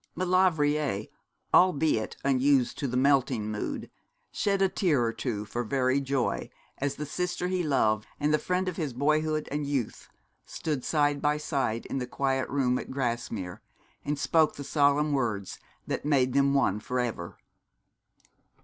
[0.15, 1.05] Maulevrier,
[1.53, 3.91] albeit unused to the melting mood,
[4.31, 8.39] shed a tear or two for very joy as the sister he loved and the
[8.39, 10.09] friend of his boyhood and youth
[10.43, 13.61] stood side by side in the quiet room at Grasmere,
[14.03, 17.37] and spoke the solemn words that made them one for ever.